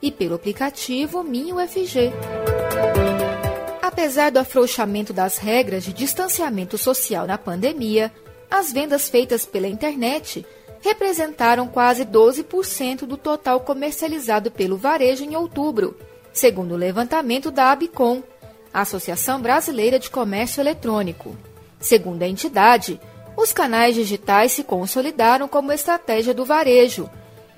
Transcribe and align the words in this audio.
e 0.00 0.10
pelo 0.10 0.34
aplicativo 0.34 1.22
MinUFG. 1.22 2.12
Apesar 3.82 4.30
do 4.30 4.38
afrouxamento 4.38 5.12
das 5.12 5.38
regras 5.38 5.84
de 5.84 5.92
distanciamento 5.92 6.78
social 6.78 7.26
na 7.26 7.36
pandemia, 7.36 8.12
as 8.50 8.72
vendas 8.72 9.08
feitas 9.08 9.44
pela 9.44 9.66
internet 9.66 10.46
representaram 10.80 11.66
quase 11.66 12.04
12% 12.04 13.00
do 13.00 13.16
total 13.16 13.60
comercializado 13.60 14.50
pelo 14.50 14.76
varejo 14.76 15.24
em 15.24 15.34
outubro, 15.34 15.96
segundo 16.32 16.72
o 16.72 16.76
levantamento 16.76 17.50
da 17.50 17.72
Abicom, 17.72 18.22
Associação 18.72 19.40
Brasileira 19.40 19.98
de 19.98 20.08
Comércio 20.08 20.60
Eletrônico. 20.60 21.36
Segundo 21.80 22.22
a 22.22 22.28
entidade, 22.28 23.00
os 23.36 23.52
canais 23.52 23.94
digitais 23.94 24.52
se 24.52 24.62
consolidaram 24.62 25.48
como 25.48 25.72
estratégia 25.72 26.34
do 26.34 26.44
varejo, 26.44 27.08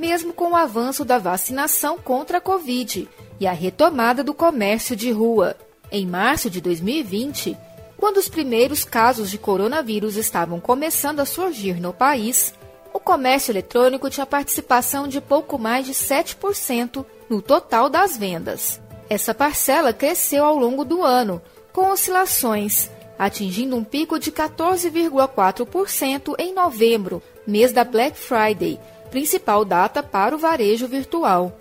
mesmo 0.01 0.33
com 0.33 0.53
o 0.53 0.57
avanço 0.57 1.05
da 1.05 1.19
vacinação 1.19 1.99
contra 1.99 2.39
a 2.39 2.41
Covid 2.41 3.07
e 3.39 3.47
a 3.47 3.53
retomada 3.53 4.25
do 4.25 4.33
comércio 4.33 4.97
de 4.97 5.13
rua. 5.13 5.55
Em 5.93 6.07
março 6.07 6.49
de 6.49 6.59
2020, 6.61 7.55
quando 7.99 8.17
os 8.17 8.29
primeiros 8.29 8.83
casos 8.83 9.31
de 9.31 9.37
coronavírus 9.37 10.17
estavam 10.17 10.59
começando 10.59 11.21
a 11.21 11.27
surgir 11.27 11.79
no 11.79 11.93
país, 11.93 12.55
o 12.95 12.99
comércio 12.99 13.53
eletrônico 13.53 14.09
tinha 14.09 14.25
participação 14.25 15.07
de 15.07 15.21
pouco 15.21 15.59
mais 15.59 15.85
de 15.85 15.93
7% 15.93 17.05
no 17.29 17.43
total 17.43 17.91
das 17.91 18.17
vendas. 18.17 18.81
Essa 19.09 19.35
parcela 19.35 19.93
cresceu 19.93 20.47
ao 20.47 20.57
longo 20.57 20.83
do 20.83 21.03
ano, 21.03 21.43
com 21.73 21.91
oscilações, 21.91 22.89
atingindo 23.19 23.77
um 23.77 23.85
pico 23.85 24.19
de 24.19 24.33
14,4% 24.33 26.37
em 26.39 26.55
novembro, 26.55 27.23
mês 27.47 27.71
da 27.71 27.85
Black 27.85 28.17
Friday, 28.17 28.81
principal 29.11 29.65
data 29.65 30.03
para 30.03 30.35
o 30.35 30.39
varejo 30.39 30.87
virtual. 30.87 31.57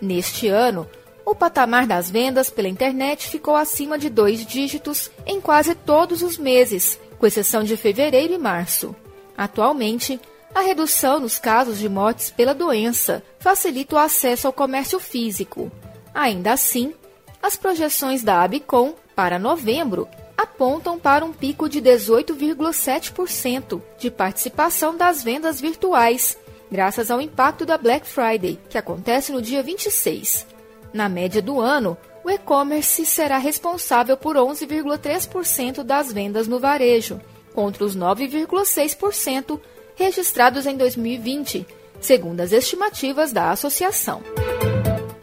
Neste 0.00 0.48
ano, 0.48 0.88
o 1.24 1.34
patamar 1.34 1.86
das 1.86 2.10
vendas 2.10 2.50
pela 2.50 2.68
internet 2.68 3.28
ficou 3.28 3.56
acima 3.56 3.98
de 3.98 4.08
dois 4.08 4.44
dígitos 4.44 5.10
em 5.26 5.40
quase 5.40 5.74
todos 5.74 6.22
os 6.22 6.38
meses, 6.38 6.98
com 7.18 7.26
exceção 7.26 7.62
de 7.62 7.76
fevereiro 7.76 8.32
e 8.32 8.38
março. 8.38 8.94
Atualmente, 9.36 10.20
a 10.54 10.60
redução 10.60 11.20
nos 11.20 11.38
casos 11.38 11.78
de 11.78 11.88
mortes 11.88 12.30
pela 12.30 12.54
doença 12.54 13.22
facilita 13.38 13.94
o 13.94 13.98
acesso 13.98 14.46
ao 14.46 14.52
comércio 14.52 14.98
físico. 14.98 15.70
Ainda 16.12 16.52
assim, 16.52 16.92
as 17.42 17.56
projeções 17.56 18.22
da 18.22 18.42
Abicom 18.42 18.94
para 19.14 19.38
novembro 19.38 20.08
apontam 20.36 20.98
para 20.98 21.24
um 21.24 21.32
pico 21.32 21.68
de 21.68 21.80
18,7% 21.80 23.80
de 23.98 24.10
participação 24.10 24.96
das 24.96 25.22
vendas 25.22 25.60
virtuais, 25.60 26.36
graças 26.70 27.10
ao 27.10 27.20
impacto 27.20 27.66
da 27.66 27.76
Black 27.76 28.06
Friday, 28.06 28.58
que 28.68 28.78
acontece 28.78 29.32
no 29.32 29.42
dia 29.42 29.62
26. 29.62 30.46
Na 30.92 31.08
média 31.08 31.42
do 31.42 31.60
ano, 31.60 31.96
o 32.24 32.30
e-commerce 32.30 33.04
será 33.06 33.38
responsável 33.38 34.16
por 34.16 34.36
11,3% 34.36 35.82
das 35.82 36.12
vendas 36.12 36.46
no 36.46 36.58
varejo, 36.58 37.20
contra 37.54 37.84
os 37.84 37.96
9,6% 37.96 39.60
registrados 39.96 40.66
em 40.66 40.76
2020, 40.76 41.66
segundo 42.00 42.40
as 42.40 42.52
estimativas 42.52 43.32
da 43.32 43.50
associação. 43.50 44.22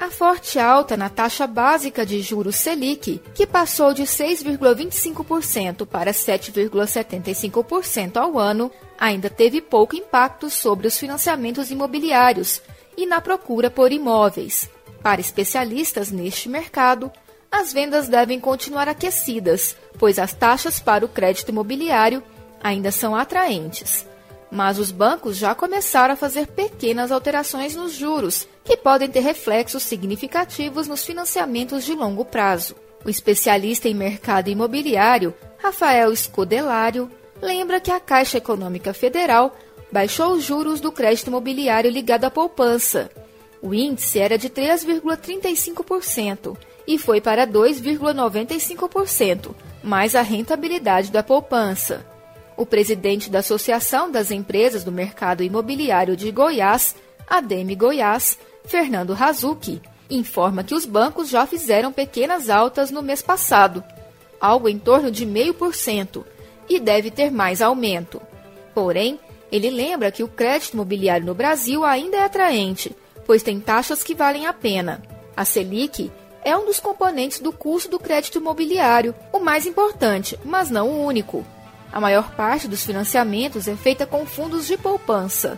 A 0.07 0.09
forte 0.09 0.57
alta 0.57 0.95
na 0.95 1.09
taxa 1.09 1.45
básica 1.45 2.05
de 2.05 2.21
juros 2.21 2.55
Selic, 2.55 3.21
que 3.35 3.45
passou 3.45 3.93
de 3.93 4.03
6,25% 4.03 5.85
para 5.85 6.13
7,75% 6.13 8.15
ao 8.15 8.39
ano, 8.39 8.71
ainda 8.97 9.29
teve 9.29 9.59
pouco 9.59 9.97
impacto 9.97 10.49
sobre 10.49 10.87
os 10.87 10.97
financiamentos 10.97 11.71
imobiliários 11.71 12.61
e 12.95 13.05
na 13.05 13.19
procura 13.19 13.69
por 13.69 13.91
imóveis, 13.91 14.69
para 15.03 15.19
especialistas 15.19 16.09
neste 16.09 16.47
mercado, 16.47 17.11
as 17.51 17.73
vendas 17.73 18.07
devem 18.07 18.39
continuar 18.39 18.87
aquecidas, 18.87 19.75
pois 19.99 20.17
as 20.17 20.33
taxas 20.33 20.79
para 20.79 21.03
o 21.03 21.09
crédito 21.09 21.49
imobiliário 21.49 22.23
ainda 22.63 22.93
são 22.93 23.13
atraentes. 23.13 24.07
Mas 24.51 24.79
os 24.79 24.91
bancos 24.91 25.37
já 25.37 25.53
começaram 25.53 26.13
a 26.13 26.17
fazer 26.17 26.47
pequenas 26.47 27.11
alterações 27.11 27.75
nos 27.75 27.91
juros, 27.91 28.47
que 28.63 28.77
podem 28.77 29.09
ter 29.09 29.19
reflexos 29.19 29.83
significativos 29.83 30.87
nos 30.87 31.03
financiamentos 31.03 31.83
de 31.83 31.93
longo 31.93 32.23
prazo. 32.23 32.75
O 33.05 33.09
especialista 33.09 33.87
em 33.87 33.93
mercado 33.93 34.49
imobiliário, 34.49 35.33
Rafael 35.57 36.15
Scodelário, 36.15 37.11
lembra 37.41 37.79
que 37.79 37.91
a 37.91 37.99
Caixa 37.99 38.37
Econômica 38.37 38.93
Federal 38.93 39.55
baixou 39.91 40.33
os 40.33 40.43
juros 40.43 40.79
do 40.79 40.91
crédito 40.91 41.27
imobiliário 41.27 41.91
ligado 41.91 42.25
à 42.25 42.31
poupança 42.31 43.09
o 43.61 43.73
índice 43.73 44.19
era 44.19 44.37
de 44.37 44.49
3,35% 44.49 46.57
e 46.87 46.97
foi 46.97 47.19
para 47.19 47.45
2,95%, 47.47 49.53
mais 49.83 50.15
a 50.15 50.21
rentabilidade 50.21 51.11
da 51.11 51.21
poupança. 51.23 52.05
O 52.57 52.65
presidente 52.65 53.29
da 53.29 53.39
Associação 53.39 54.11
das 54.11 54.31
Empresas 54.31 54.83
do 54.83 54.91
Mercado 54.91 55.43
Imobiliário 55.43 56.17
de 56.17 56.31
Goiás, 56.31 56.95
ADEME 57.29 57.75
Goiás, 57.75 58.37
Fernando 58.65 59.13
Razuki, 59.13 59.81
informa 60.09 60.63
que 60.63 60.73
os 60.73 60.85
bancos 60.85 61.29
já 61.29 61.45
fizeram 61.45 61.93
pequenas 61.93 62.49
altas 62.49 62.91
no 62.91 63.01
mês 63.01 63.21
passado, 63.21 63.83
algo 64.41 64.67
em 64.67 64.79
torno 64.79 65.11
de 65.11 65.25
0,5%, 65.25 66.23
e 66.67 66.79
deve 66.79 67.11
ter 67.11 67.31
mais 67.31 67.61
aumento. 67.61 68.21
Porém, 68.73 69.19
ele 69.51 69.69
lembra 69.69 70.11
que 70.11 70.23
o 70.23 70.27
crédito 70.27 70.73
imobiliário 70.73 71.25
no 71.25 71.33
Brasil 71.33 71.85
ainda 71.85 72.17
é 72.17 72.23
atraente 72.23 72.95
pois 73.27 73.43
tem 73.43 73.59
taxas 73.59 74.01
que 74.01 74.15
valem 74.15 74.47
a 74.47 74.53
pena. 74.53 75.03
A 75.35 75.43
Selic 75.43 76.09
é 76.43 76.55
um 76.55 76.65
dos 76.65 76.79
componentes 76.79 77.39
do 77.39 77.51
custo 77.51 77.91
do 77.91 77.99
crédito 77.99 78.37
imobiliário, 78.37 79.13
o 79.33 79.39
mais 79.39 79.67
importante, 79.67 80.39
mas 80.45 80.71
não 80.71 80.89
o 80.89 81.05
único. 81.05 81.45
A 81.91 81.99
maior 81.99 82.31
parte 82.31 82.67
dos 82.67 82.85
financiamentos 82.85 83.67
é 83.67 83.75
feita 83.75 84.05
com 84.05 84.23
fundos 84.25 84.67
de 84.67 84.77
poupança. 84.77 85.57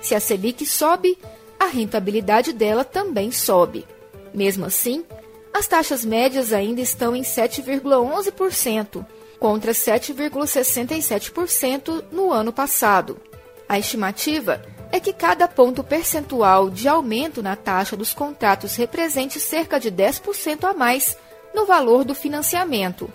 Se 0.00 0.14
a 0.14 0.20
Selic 0.20 0.64
sobe, 0.66 1.18
a 1.58 1.66
rentabilidade 1.66 2.52
dela 2.52 2.84
também 2.84 3.32
sobe. 3.32 3.86
Mesmo 4.32 4.64
assim, 4.66 5.04
as 5.52 5.66
taxas 5.66 6.04
médias 6.04 6.52
ainda 6.52 6.80
estão 6.80 7.16
em 7.16 7.22
7,11%, 7.22 9.04
contra 9.38 9.72
7,67% 9.72 12.04
no 12.10 12.32
ano 12.32 12.50
passado. 12.52 13.20
A 13.68 13.78
estimativa 13.78 14.60
é 14.90 14.98
que 14.98 15.12
cada 15.12 15.46
ponto 15.46 15.84
percentual 15.84 16.70
de 16.70 16.88
aumento 16.88 17.42
na 17.42 17.54
taxa 17.54 17.94
dos 17.96 18.14
contratos 18.14 18.76
represente 18.76 19.38
cerca 19.38 19.78
de 19.78 19.92
10% 19.92 20.64
a 20.64 20.72
mais 20.72 21.14
no 21.54 21.66
valor 21.66 22.02
do 22.04 22.14
financiamento. 22.14 23.12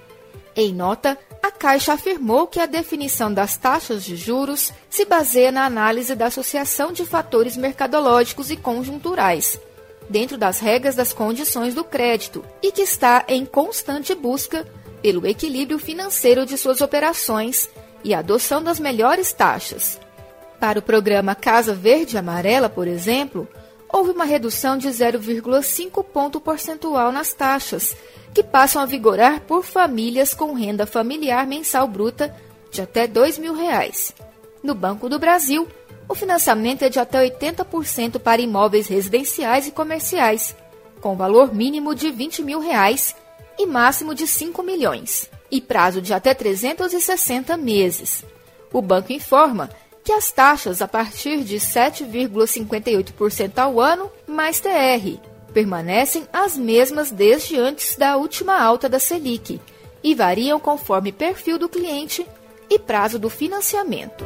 Em 0.55 0.73
nota, 0.73 1.17
a 1.41 1.49
Caixa 1.49 1.93
afirmou 1.93 2.45
que 2.45 2.59
a 2.59 2.65
definição 2.65 3.33
das 3.33 3.57
taxas 3.57 4.03
de 4.03 4.15
juros 4.15 4.71
se 4.89 5.03
baseia 5.03 5.51
na 5.51 5.65
análise 5.65 6.15
da 6.15 6.27
associação 6.27 6.91
de 6.91 7.05
fatores 7.05 7.57
mercadológicos 7.57 8.51
e 8.51 8.55
conjunturais, 8.55 9.59
dentro 10.07 10.37
das 10.37 10.59
regras 10.59 10.95
das 10.95 11.11
condições 11.11 11.73
do 11.73 11.83
crédito, 11.83 12.45
e 12.61 12.71
que 12.71 12.81
está 12.81 13.25
em 13.27 13.45
constante 13.45 14.13
busca 14.13 14.67
pelo 15.01 15.25
equilíbrio 15.25 15.79
financeiro 15.79 16.45
de 16.45 16.57
suas 16.57 16.81
operações 16.81 17.67
e 18.03 18.13
adoção 18.13 18.61
das 18.61 18.79
melhores 18.79 19.33
taxas. 19.33 19.99
Para 20.59 20.79
o 20.79 20.83
programa 20.83 21.35
Casa 21.35 21.73
Verde 21.73 22.17
Amarela, 22.17 22.69
por 22.69 22.87
exemplo, 22.87 23.47
houve 23.89 24.11
uma 24.11 24.23
redução 24.23 24.77
de 24.77 24.87
0,5 24.87 26.03
ponto 26.05 26.39
percentual 26.39 27.11
nas 27.11 27.33
taxas, 27.33 27.95
que 28.33 28.43
passam 28.43 28.81
a 28.81 28.85
vigorar 28.85 29.41
por 29.41 29.63
famílias 29.63 30.33
com 30.33 30.53
renda 30.53 30.87
familiar 30.87 31.45
mensal 31.45 31.87
bruta 31.87 32.35
de 32.71 32.81
até 32.81 33.05
2 33.05 33.37
mil 33.37 33.53
reais. 33.53 34.11
No 34.63 34.73
Banco 34.73 35.07
do 35.07 35.19
Brasil, 35.19 35.67
o 36.09 36.15
financiamento 36.15 36.81
é 36.83 36.89
de 36.89 36.99
até 36.99 37.23
80% 37.29 38.17
para 38.19 38.41
imóveis 38.41 38.87
residenciais 38.87 39.67
e 39.67 39.71
comerciais, 39.71 40.55
com 40.99 41.15
valor 41.15 41.53
mínimo 41.53 41.93
de 41.93 42.09
20 42.11 42.41
mil 42.41 42.59
reais 42.59 43.15
e 43.57 43.65
máximo 43.67 44.15
de 44.15 44.23
R$ 44.23 44.29
5 44.29 44.63
milhões, 44.63 45.29
e 45.51 45.59
prazo 45.61 46.01
de 46.01 46.13
até 46.13 46.33
360 46.33 47.55
meses. 47.57 48.25
O 48.71 48.81
banco 48.81 49.11
informa 49.13 49.69
que 50.03 50.11
as 50.11 50.31
taxas 50.31 50.81
a 50.81 50.87
partir 50.87 51.43
de 51.43 51.57
7,58% 51.57 53.59
ao 53.59 53.79
ano 53.79 54.11
mais 54.27 54.59
TR 54.59 55.32
permanecem 55.53 56.27
as 56.33 56.57
mesmas 56.57 57.11
desde 57.11 57.57
antes 57.57 57.95
da 57.95 58.17
última 58.17 58.59
alta 58.59 58.89
da 58.89 58.99
Selic 58.99 59.61
e 60.03 60.15
variam 60.15 60.59
conforme 60.59 61.11
perfil 61.11 61.57
do 61.57 61.69
cliente 61.69 62.25
e 62.69 62.79
prazo 62.79 63.19
do 63.19 63.29
financiamento. 63.29 64.25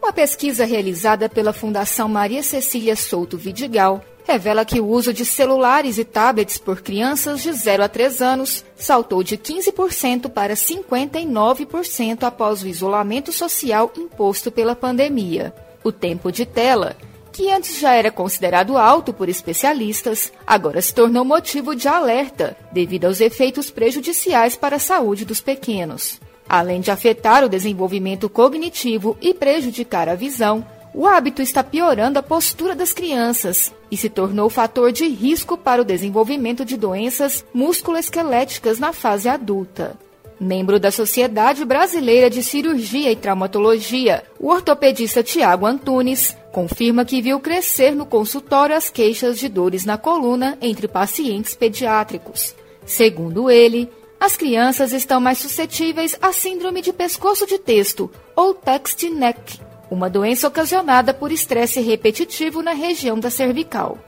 Uma 0.00 0.12
pesquisa 0.12 0.64
realizada 0.64 1.28
pela 1.28 1.52
Fundação 1.52 2.08
Maria 2.08 2.42
Cecília 2.42 2.96
Souto 2.96 3.36
Vidigal 3.36 4.02
revela 4.28 4.64
que 4.64 4.78
o 4.78 4.86
uso 4.86 5.12
de 5.12 5.24
celulares 5.24 5.96
e 5.96 6.04
tablets 6.04 6.58
por 6.58 6.82
crianças 6.82 7.42
de 7.42 7.50
0 7.50 7.82
a 7.82 7.88
3 7.88 8.20
anos 8.20 8.64
saltou 8.76 9.22
de 9.22 9.38
15% 9.38 10.28
para 10.28 10.54
59% 10.54 12.22
após 12.24 12.62
o 12.62 12.68
isolamento 12.68 13.32
social 13.32 13.90
imposto 13.96 14.52
pela 14.52 14.76
pandemia. 14.76 15.54
O 15.82 15.90
tempo 15.90 16.30
de 16.30 16.44
tela, 16.44 16.94
que 17.38 17.52
antes 17.52 17.78
já 17.78 17.94
era 17.94 18.10
considerado 18.10 18.76
alto 18.76 19.12
por 19.12 19.28
especialistas, 19.28 20.32
agora 20.44 20.82
se 20.82 20.92
tornou 20.92 21.24
motivo 21.24 21.72
de 21.72 21.86
alerta 21.86 22.56
devido 22.72 23.04
aos 23.04 23.20
efeitos 23.20 23.70
prejudiciais 23.70 24.56
para 24.56 24.74
a 24.74 24.80
saúde 24.80 25.24
dos 25.24 25.40
pequenos. 25.40 26.20
Além 26.48 26.80
de 26.80 26.90
afetar 26.90 27.44
o 27.44 27.48
desenvolvimento 27.48 28.28
cognitivo 28.28 29.16
e 29.20 29.32
prejudicar 29.32 30.08
a 30.08 30.16
visão, 30.16 30.66
o 30.92 31.06
hábito 31.06 31.40
está 31.40 31.62
piorando 31.62 32.18
a 32.18 32.24
postura 32.24 32.74
das 32.74 32.92
crianças 32.92 33.72
e 33.88 33.96
se 33.96 34.08
tornou 34.08 34.50
fator 34.50 34.90
de 34.90 35.06
risco 35.06 35.56
para 35.56 35.80
o 35.80 35.84
desenvolvimento 35.84 36.64
de 36.64 36.76
doenças 36.76 37.44
musculoesqueléticas 37.54 38.80
na 38.80 38.92
fase 38.92 39.28
adulta. 39.28 39.96
Membro 40.40 40.78
da 40.78 40.92
Sociedade 40.92 41.64
Brasileira 41.64 42.30
de 42.30 42.44
Cirurgia 42.44 43.10
e 43.10 43.16
Traumatologia, 43.16 44.22
o 44.38 44.48
ortopedista 44.48 45.22
Tiago 45.22 45.66
Antunes 45.66 46.36
confirma 46.52 47.04
que 47.04 47.20
viu 47.20 47.40
crescer 47.40 47.90
no 47.90 48.06
consultório 48.06 48.76
as 48.76 48.88
queixas 48.88 49.38
de 49.38 49.48
dores 49.48 49.84
na 49.84 49.98
coluna 49.98 50.56
entre 50.60 50.86
pacientes 50.86 51.56
pediátricos. 51.56 52.54
Segundo 52.86 53.50
ele, 53.50 53.90
as 54.20 54.36
crianças 54.36 54.92
estão 54.92 55.20
mais 55.20 55.38
suscetíveis 55.38 56.16
à 56.22 56.32
síndrome 56.32 56.82
de 56.82 56.92
pescoço 56.92 57.46
de 57.46 57.58
texto, 57.58 58.10
ou 58.36 58.54
text 58.54 59.02
neck, 59.10 59.60
uma 59.90 60.08
doença 60.08 60.46
ocasionada 60.46 61.12
por 61.12 61.32
estresse 61.32 61.80
repetitivo 61.80 62.62
na 62.62 62.72
região 62.72 63.18
da 63.18 63.30
cervical. 63.30 63.98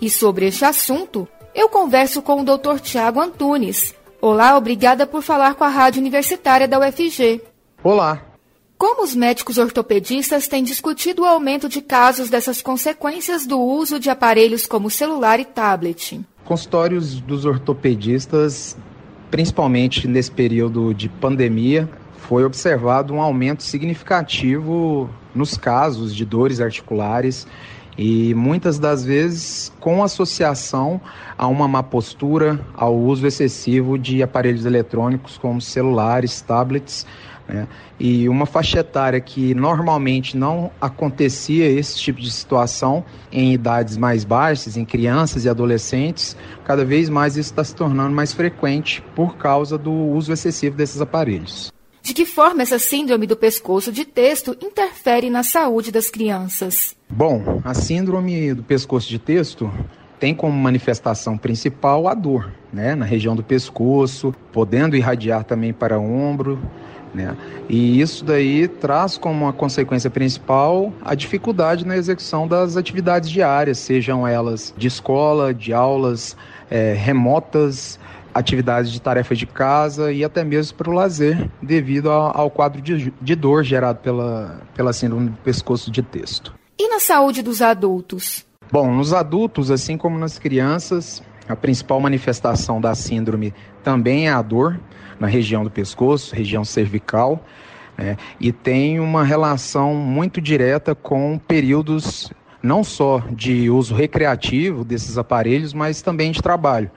E 0.00 0.08
sobre 0.08 0.46
este 0.46 0.64
assunto, 0.64 1.28
eu 1.54 1.68
converso 1.68 2.22
com 2.22 2.40
o 2.40 2.44
Dr. 2.44 2.78
Tiago 2.80 3.20
Antunes. 3.20 3.94
Olá, 4.20 4.56
obrigada 4.56 5.06
por 5.06 5.22
falar 5.22 5.54
com 5.54 5.64
a 5.64 5.68
Rádio 5.68 6.00
Universitária 6.00 6.68
da 6.68 6.78
UFG. 6.78 7.40
Olá. 7.82 8.22
Como 8.76 9.02
os 9.02 9.14
médicos 9.14 9.58
ortopedistas 9.58 10.46
têm 10.46 10.62
discutido 10.62 11.22
o 11.22 11.26
aumento 11.26 11.68
de 11.68 11.80
casos 11.80 12.30
dessas 12.30 12.62
consequências 12.62 13.46
do 13.46 13.60
uso 13.60 13.98
de 13.98 14.10
aparelhos 14.10 14.66
como 14.66 14.90
celular 14.90 15.38
e 15.40 15.44
tablet? 15.44 16.20
Consultórios 16.44 17.20
dos 17.20 17.44
ortopedistas 17.44 18.76
principalmente 19.30 20.08
nesse 20.08 20.30
período 20.30 20.92
de 20.92 21.08
pandemia, 21.08 21.88
foi 22.18 22.44
observado 22.44 23.14
um 23.14 23.20
aumento 23.20 23.62
significativo 23.62 25.08
nos 25.34 25.56
casos 25.56 26.14
de 26.14 26.24
dores 26.24 26.60
articulares 26.60 27.46
e 28.00 28.32
muitas 28.34 28.78
das 28.78 29.04
vezes 29.04 29.70
com 29.78 30.02
associação 30.02 30.98
a 31.36 31.46
uma 31.46 31.68
má 31.68 31.82
postura, 31.82 32.58
ao 32.74 32.96
uso 32.96 33.26
excessivo 33.26 33.98
de 33.98 34.22
aparelhos 34.22 34.64
eletrônicos 34.64 35.36
como 35.36 35.60
celulares, 35.60 36.40
tablets, 36.40 37.06
né? 37.46 37.68
E 37.98 38.26
uma 38.26 38.46
faixa 38.46 38.78
etária 38.78 39.20
que 39.20 39.54
normalmente 39.54 40.34
não 40.34 40.70
acontecia 40.80 41.66
esse 41.68 41.98
tipo 41.98 42.22
de 42.22 42.30
situação 42.30 43.04
em 43.30 43.52
idades 43.52 43.98
mais 43.98 44.24
baixas, 44.24 44.78
em 44.78 44.84
crianças 44.86 45.44
e 45.44 45.48
adolescentes, 45.50 46.34
cada 46.64 46.86
vez 46.86 47.10
mais 47.10 47.36
isso 47.36 47.50
está 47.50 47.62
se 47.62 47.74
tornando 47.74 48.14
mais 48.14 48.32
frequente 48.32 49.02
por 49.14 49.36
causa 49.36 49.76
do 49.76 49.92
uso 49.92 50.32
excessivo 50.32 50.74
desses 50.74 51.02
aparelhos. 51.02 51.70
De 52.02 52.14
que 52.14 52.24
forma 52.24 52.62
essa 52.62 52.78
síndrome 52.78 53.26
do 53.26 53.36
pescoço 53.36 53.92
de 53.92 54.04
texto 54.04 54.56
interfere 54.60 55.28
na 55.30 55.42
saúde 55.42 55.92
das 55.92 56.08
crianças? 56.08 56.96
Bom, 57.08 57.60
a 57.64 57.74
síndrome 57.74 58.54
do 58.54 58.62
pescoço 58.62 59.08
de 59.08 59.18
texto 59.18 59.70
tem 60.18 60.34
como 60.34 60.52
manifestação 60.52 61.36
principal 61.38 62.06
a 62.06 62.14
dor, 62.14 62.52
né, 62.72 62.94
na 62.94 63.06
região 63.06 63.34
do 63.34 63.42
pescoço, 63.42 64.34
podendo 64.52 64.96
irradiar 64.96 65.44
também 65.44 65.72
para 65.72 65.98
o 65.98 66.04
ombro, 66.04 66.58
né? 67.12 67.36
E 67.68 68.00
isso 68.00 68.24
daí 68.24 68.68
traz 68.68 69.18
como 69.18 69.44
uma 69.44 69.52
consequência 69.52 70.10
principal 70.10 70.92
a 71.02 71.14
dificuldade 71.14 71.86
na 71.86 71.96
execução 71.96 72.46
das 72.46 72.76
atividades 72.76 73.30
diárias, 73.30 73.78
sejam 73.78 74.26
elas 74.26 74.72
de 74.76 74.86
escola, 74.86 75.52
de 75.52 75.72
aulas 75.72 76.36
é, 76.70 76.92
remotas, 76.92 77.98
atividades 78.34 78.90
de 78.90 79.00
tarefas 79.00 79.38
de 79.38 79.46
casa 79.46 80.12
e 80.12 80.24
até 80.24 80.44
mesmo 80.44 80.76
para 80.76 80.90
o 80.90 80.92
lazer, 80.92 81.48
devido 81.60 82.10
ao, 82.10 82.36
ao 82.36 82.50
quadro 82.50 82.80
de, 82.80 83.12
de, 83.20 83.34
dor 83.34 83.64
gerado 83.64 83.98
pela, 83.98 84.60
pela 84.74 84.92
síndrome 84.92 85.30
do 85.30 85.36
pescoço 85.38 85.90
de 85.90 86.02
texto. 86.02 86.54
E 86.78 86.88
na 86.88 86.98
saúde 86.98 87.42
dos 87.42 87.60
adultos? 87.60 88.44
Bom, 88.72 88.92
nos 88.92 89.12
adultos, 89.12 89.70
assim 89.70 89.96
como 89.96 90.18
nas 90.18 90.38
crianças, 90.38 91.22
a 91.48 91.56
principal 91.56 92.00
manifestação 92.00 92.80
da 92.80 92.94
síndrome 92.94 93.52
também 93.82 94.28
é 94.28 94.32
a 94.32 94.40
dor 94.40 94.78
na 95.18 95.26
região 95.26 95.64
do 95.64 95.70
pescoço, 95.70 96.34
região 96.34 96.64
cervical, 96.64 97.44
né? 97.98 98.16
e 98.38 98.52
tem 98.52 99.00
uma 99.00 99.24
relação 99.24 99.94
muito 99.94 100.40
direta 100.40 100.94
com 100.94 101.38
períodos 101.38 102.32
não 102.62 102.84
só 102.84 103.22
de 103.30 103.70
uso 103.70 103.94
recreativo 103.94 104.84
desses 104.84 105.18
aparelhos, 105.18 105.72
mas 105.72 106.02
também 106.02 106.30
de 106.30 106.42
trabalho. 106.42 106.90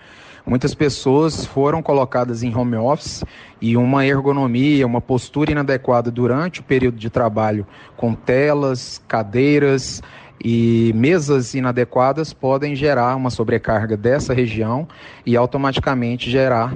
Muitas 0.45 0.75
pessoas 0.75 1.45
foram 1.45 1.81
colocadas 1.81 2.44
em 2.44 2.56
home 2.56 2.75
office 2.75 3.24
e 3.62 3.78
uma 3.78 4.06
ergonomia, 4.06 4.86
uma 4.86 5.00
postura 5.00 5.51
inadequada 5.51 6.12
durante 6.12 6.60
o 6.60 6.63
período 6.63 6.98
de 6.98 7.10
trabalho, 7.10 7.66
com 7.95 8.13
telas, 8.13 9.01
cadeiras, 9.07 10.01
e 10.44 10.92
mesas 10.94 11.54
inadequadas 11.54 12.34
podem 12.34 12.75
gerar 12.75 13.16
uma 13.16 13.30
sobrecarga 13.30 13.95
dessa 13.95 14.34
região 14.34 14.88
e 15.25 15.38
automaticamente 15.38 16.30
gerar 16.30 16.75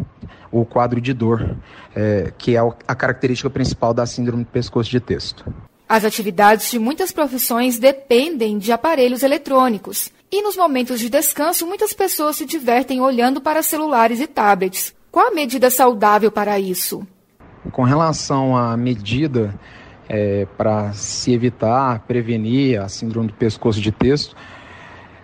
o 0.49 0.63
quadro 0.63 1.01
de 1.01 1.13
dor, 1.13 1.57
é, 1.93 2.31
que 2.37 2.55
é 2.55 2.59
a 2.87 2.95
característica 2.95 3.49
principal 3.49 3.93
da 3.93 4.05
síndrome 4.05 4.45
do 4.45 4.49
pescoço 4.49 4.89
de 4.89 5.01
texto. 5.01 5.45
As 5.89 6.05
atividades 6.05 6.71
de 6.71 6.79
muitas 6.79 7.11
profissões 7.11 7.77
dependem 7.77 8.57
de 8.57 8.71
aparelhos 8.71 9.23
eletrônicos. 9.23 10.11
E 10.31 10.41
nos 10.41 10.57
momentos 10.57 10.99
de 10.99 11.09
descanso, 11.09 11.65
muitas 11.65 11.93
pessoas 11.93 12.35
se 12.35 12.45
divertem 12.45 12.99
olhando 12.99 13.39
para 13.39 13.63
celulares 13.63 14.19
e 14.19 14.27
tablets. 14.27 14.93
Qual 15.09 15.27
a 15.27 15.33
medida 15.33 15.69
saudável 15.69 16.31
para 16.31 16.59
isso? 16.59 17.07
Com 17.71 17.83
relação 17.83 18.55
à 18.55 18.75
medida 18.75 19.57
é, 20.09 20.45
para 20.57 20.91
se 20.93 21.33
evitar, 21.33 21.99
prevenir 22.01 22.81
a 22.81 22.89
síndrome 22.89 23.27
do 23.27 23.33
pescoço 23.33 23.79
de 23.79 23.91
texto. 23.91 24.35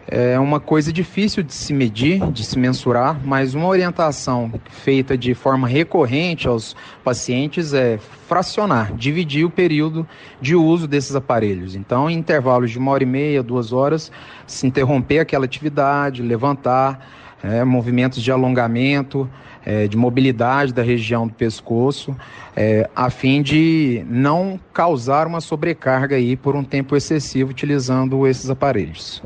É 0.07 0.38
uma 0.38 0.60
coisa 0.60 0.91
difícil 0.91 1.43
de 1.43 1.53
se 1.53 1.74
medir, 1.74 2.19
de 2.31 2.43
se 2.43 2.60
mensurar, 2.60 3.19
mas 3.24 3.55
uma 3.55 3.67
orientação 3.67 4.51
feita 4.69 5.17
de 5.17 5.33
forma 5.33 5.67
recorrente 5.67 6.48
aos 6.48 6.75
pacientes 7.03 7.74
é 7.74 7.98
fracionar, 8.27 8.93
dividir 8.95 9.45
o 9.45 9.50
período 9.50 10.05
de 10.41 10.55
uso 10.55 10.88
desses 10.88 11.15
aparelhos. 11.15 11.74
Então, 11.74 12.10
em 12.10 12.17
intervalos 12.17 12.72
de 12.72 12.77
uma 12.77 12.91
hora 12.91 13.03
e 13.03 13.05
meia, 13.05 13.41
duas 13.41 13.72
horas, 13.72 14.12
se 14.45 14.67
interromper 14.67 15.19
aquela 15.19 15.45
atividade, 15.45 16.22
levantar, 16.22 17.07
é, 17.41 17.63
movimentos 17.63 18.22
de 18.22 18.31
alongamento, 18.31 19.29
é, 19.65 19.88
de 19.88 19.95
mobilidade 19.95 20.74
da 20.74 20.81
região 20.81 21.27
do 21.27 21.33
pescoço, 21.33 22.15
é, 22.55 22.89
a 22.95 23.10
fim 23.10 23.41
de 23.41 24.05
não 24.10 24.60
causar 24.74 25.27
uma 25.27 25.39
sobrecarga 25.39 26.15
aí 26.15 26.36
por 26.36 26.55
um 26.55 26.63
tempo 26.63 26.95
excessivo 26.95 27.51
utilizando 27.51 28.27
esses 28.27 28.50
aparelhos. 28.50 29.22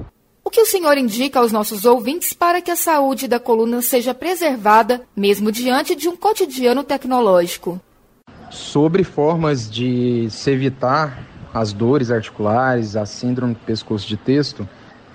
O 0.47 0.49
que 0.49 0.61
o 0.61 0.65
senhor 0.65 0.97
indica 0.97 1.41
aos 1.41 1.51
nossos 1.51 1.83
ouvintes 1.83 2.31
para 2.31 2.61
que 2.61 2.71
a 2.71 2.75
saúde 2.77 3.27
da 3.27 3.37
coluna 3.37 3.81
seja 3.81 4.13
preservada, 4.13 5.01
mesmo 5.13 5.51
diante 5.51 5.93
de 5.93 6.07
um 6.07 6.15
cotidiano 6.15 6.85
tecnológico? 6.85 7.81
Sobre 8.49 9.03
formas 9.03 9.69
de 9.69 10.29
se 10.29 10.49
evitar 10.49 11.21
as 11.53 11.73
dores 11.73 12.09
articulares, 12.09 12.95
a 12.95 13.05
síndrome 13.05 13.55
do 13.55 13.59
pescoço 13.59 14.07
de 14.07 14.15
texto, 14.15 14.65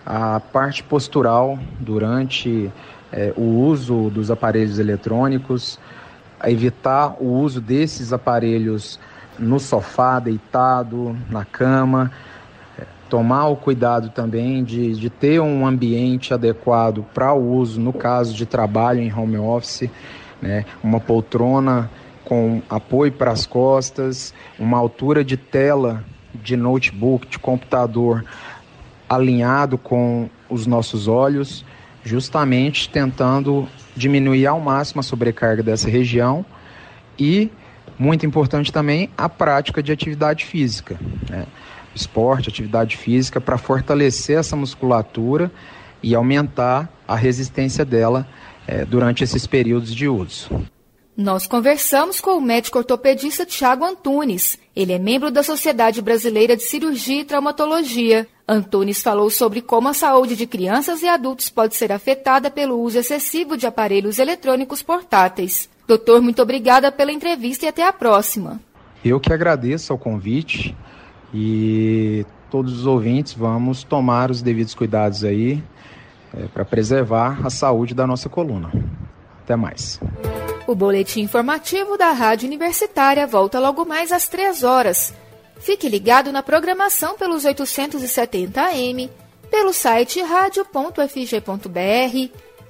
a 0.04 0.38
parte 0.38 0.82
postural 0.82 1.58
durante 1.80 2.70
é, 3.10 3.32
o 3.34 3.58
uso 3.58 4.10
dos 4.10 4.30
aparelhos 4.30 4.78
eletrônicos, 4.78 5.78
evitar 6.44 7.16
o 7.18 7.40
uso 7.40 7.58
desses 7.58 8.12
aparelhos 8.12 9.00
no 9.38 9.58
sofá, 9.58 10.18
deitado, 10.20 11.16
na 11.30 11.42
cama, 11.42 12.12
tomar 13.12 13.48
o 13.48 13.56
cuidado 13.56 14.08
também 14.08 14.64
de, 14.64 14.94
de 14.94 15.10
ter 15.10 15.38
um 15.38 15.66
ambiente 15.66 16.32
adequado 16.32 17.04
para 17.12 17.34
o 17.34 17.56
uso 17.56 17.78
no 17.78 17.92
caso 17.92 18.32
de 18.32 18.46
trabalho 18.46 19.00
em 19.00 19.12
home 19.12 19.36
office, 19.36 19.90
né? 20.40 20.64
uma 20.82 20.98
poltrona 20.98 21.90
com 22.24 22.62
apoio 22.70 23.12
para 23.12 23.30
as 23.30 23.44
costas, 23.44 24.32
uma 24.58 24.78
altura 24.78 25.22
de 25.22 25.36
tela 25.36 26.02
de 26.34 26.56
notebook, 26.56 27.26
de 27.26 27.38
computador 27.38 28.24
alinhado 29.06 29.76
com 29.76 30.30
os 30.48 30.66
nossos 30.66 31.06
olhos 31.06 31.66
justamente 32.02 32.88
tentando 32.88 33.68
diminuir 33.94 34.46
ao 34.46 34.58
máximo 34.58 35.00
a 35.00 35.02
sobrecarga 35.02 35.62
dessa 35.62 35.90
região 35.90 36.46
e, 37.18 37.50
muito 37.98 38.24
importante 38.24 38.72
também, 38.72 39.10
a 39.18 39.28
prática 39.28 39.82
de 39.82 39.92
atividade 39.92 40.46
física. 40.46 40.98
Né? 41.28 41.44
Esporte, 41.94 42.48
atividade 42.48 42.96
física, 42.96 43.40
para 43.40 43.58
fortalecer 43.58 44.38
essa 44.38 44.56
musculatura 44.56 45.50
e 46.02 46.14
aumentar 46.14 46.90
a 47.06 47.14
resistência 47.14 47.84
dela 47.84 48.26
é, 48.66 48.84
durante 48.84 49.22
esses 49.22 49.46
períodos 49.46 49.94
de 49.94 50.08
uso. 50.08 50.50
Nós 51.14 51.46
conversamos 51.46 52.20
com 52.20 52.38
o 52.38 52.40
médico 52.40 52.78
ortopedista 52.78 53.44
Tiago 53.44 53.84
Antunes. 53.84 54.58
Ele 54.74 54.94
é 54.94 54.98
membro 54.98 55.30
da 55.30 55.42
Sociedade 55.42 56.00
Brasileira 56.00 56.56
de 56.56 56.62
Cirurgia 56.62 57.20
e 57.20 57.24
Traumatologia. 57.24 58.26
Antunes 58.48 59.02
falou 59.02 59.28
sobre 59.28 59.60
como 59.60 59.88
a 59.88 59.94
saúde 59.94 60.34
de 60.34 60.46
crianças 60.46 61.02
e 61.02 61.08
adultos 61.08 61.50
pode 61.50 61.76
ser 61.76 61.92
afetada 61.92 62.50
pelo 62.50 62.80
uso 62.80 62.98
excessivo 62.98 63.58
de 63.58 63.66
aparelhos 63.66 64.18
eletrônicos 64.18 64.82
portáteis. 64.82 65.68
Doutor, 65.86 66.22
muito 66.22 66.40
obrigada 66.40 66.90
pela 66.90 67.12
entrevista 67.12 67.66
e 67.66 67.68
até 67.68 67.86
a 67.86 67.92
próxima. 67.92 68.58
Eu 69.04 69.20
que 69.20 69.32
agradeço 69.32 69.92
ao 69.92 69.98
convite 69.98 70.74
e 71.32 72.26
todos 72.50 72.80
os 72.80 72.86
ouvintes 72.86 73.32
vamos 73.32 73.82
tomar 73.82 74.30
os 74.30 74.42
devidos 74.42 74.74
cuidados 74.74 75.24
aí 75.24 75.62
é, 76.34 76.46
para 76.46 76.64
preservar 76.64 77.40
a 77.44 77.50
saúde 77.50 77.94
da 77.94 78.06
nossa 78.06 78.28
coluna. 78.28 78.70
Até 79.42 79.56
mais. 79.56 79.98
O 80.66 80.74
boletim 80.74 81.22
informativo 81.22 81.96
da 81.98 82.12
Rádio 82.12 82.46
Universitária 82.46 83.26
volta 83.26 83.58
logo 83.58 83.84
mais 83.84 84.12
às 84.12 84.28
3 84.28 84.62
horas. 84.62 85.12
Fique 85.58 85.88
ligado 85.88 86.32
na 86.32 86.42
programação 86.42 87.16
pelos 87.16 87.44
870 87.44 88.60
AM, 88.60 89.10
pelo 89.50 89.72
site 89.72 90.20
radio.fg.br 90.20 91.72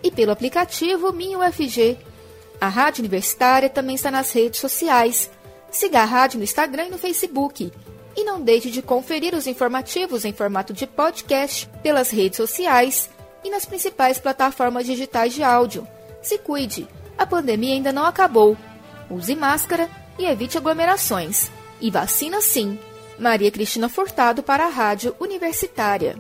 e 0.02 0.10
pelo 0.10 0.32
aplicativo 0.32 1.12
MinUFG. 1.12 1.98
A 2.60 2.68
Rádio 2.68 3.00
Universitária 3.00 3.68
também 3.68 3.94
está 3.94 4.10
nas 4.10 4.32
redes 4.32 4.60
sociais. 4.60 5.30
Siga 5.70 6.02
a 6.02 6.04
rádio 6.04 6.38
no 6.38 6.44
Instagram 6.44 6.86
e 6.86 6.90
no 6.90 6.98
Facebook. 6.98 7.72
E 8.16 8.24
não 8.24 8.40
deixe 8.40 8.70
de 8.70 8.82
conferir 8.82 9.34
os 9.34 9.46
informativos 9.46 10.24
em 10.24 10.32
formato 10.32 10.72
de 10.72 10.86
podcast 10.86 11.68
pelas 11.82 12.10
redes 12.10 12.36
sociais 12.36 13.08
e 13.44 13.50
nas 13.50 13.64
principais 13.64 14.18
plataformas 14.18 14.86
digitais 14.86 15.32
de 15.32 15.42
áudio. 15.42 15.86
Se 16.22 16.38
cuide! 16.38 16.88
a 17.22 17.26
pandemia 17.26 17.74
ainda 17.74 17.92
não 17.92 18.04
acabou. 18.04 18.56
Use 19.08 19.34
máscara 19.36 19.88
e 20.18 20.24
evite 20.24 20.58
aglomerações. 20.58 21.50
E 21.80 21.90
vacina 21.90 22.40
sim. 22.40 22.78
Maria 23.18 23.50
Cristina 23.50 23.88
Furtado 23.88 24.42
para 24.42 24.66
a 24.66 24.68
Rádio 24.68 25.14
Universitária. 25.20 26.16